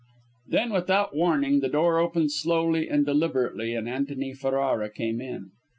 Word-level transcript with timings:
Then, 0.47 0.71
without 0.73 1.15
warning, 1.15 1.59
the 1.59 1.69
door 1.69 1.99
opened 1.99 2.31
slowly 2.31 2.89
and 2.89 3.05
deliberately, 3.05 3.75
and 3.75 3.87
Antony 3.87 4.33
Ferrara 4.33 4.89
came 4.89 5.21
in. 5.21 5.51